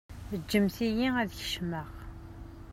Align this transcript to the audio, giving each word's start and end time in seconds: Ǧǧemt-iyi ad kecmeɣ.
Ǧǧemt-iyi 0.41 1.07
ad 1.21 1.29
kecmeɣ. 1.39 1.87